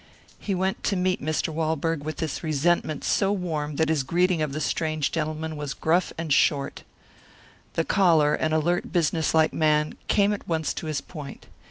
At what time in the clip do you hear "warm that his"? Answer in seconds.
3.31-4.01